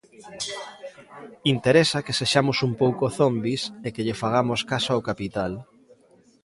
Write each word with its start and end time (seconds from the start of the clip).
Interesa 1.53 2.03
que 2.05 2.17
sexamos 2.21 2.57
un 2.67 2.73
pouco 2.83 3.05
zombis 3.19 3.61
e 3.85 3.87
que 3.93 4.05
lle 4.05 4.19
fagamos 4.21 4.59
caso 4.71 4.89
ao 4.93 5.05
capital. 5.09 5.53